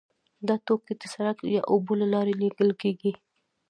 [0.47, 3.11] دا توکي د سړک یا اوبو له لارې لیږل کیږي